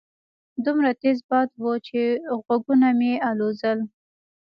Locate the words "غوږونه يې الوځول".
2.45-3.79